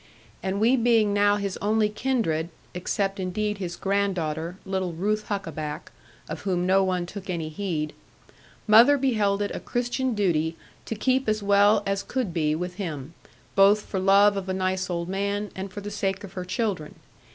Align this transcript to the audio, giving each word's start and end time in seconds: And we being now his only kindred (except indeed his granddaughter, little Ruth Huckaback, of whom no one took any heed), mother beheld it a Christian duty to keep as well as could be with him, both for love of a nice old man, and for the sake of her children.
And 0.41 0.59
we 0.59 0.75
being 0.77 1.13
now 1.13 1.35
his 1.35 1.57
only 1.61 1.87
kindred 1.87 2.49
(except 2.73 3.19
indeed 3.19 3.59
his 3.59 3.75
granddaughter, 3.75 4.57
little 4.65 4.93
Ruth 4.93 5.27
Huckaback, 5.27 5.91
of 6.27 6.41
whom 6.41 6.65
no 6.65 6.83
one 6.83 7.05
took 7.05 7.29
any 7.29 7.49
heed), 7.49 7.93
mother 8.65 8.97
beheld 8.97 9.43
it 9.43 9.51
a 9.55 9.59
Christian 9.59 10.15
duty 10.15 10.57
to 10.85 10.95
keep 10.95 11.29
as 11.29 11.43
well 11.43 11.83
as 11.85 12.01
could 12.01 12.33
be 12.33 12.55
with 12.55 12.77
him, 12.77 13.13
both 13.53 13.83
for 13.85 13.99
love 13.99 14.35
of 14.37 14.49
a 14.49 14.55
nice 14.55 14.89
old 14.89 15.07
man, 15.07 15.51
and 15.55 15.71
for 15.71 15.81
the 15.81 15.91
sake 15.91 16.23
of 16.23 16.33
her 16.33 16.45
children. 16.45 16.95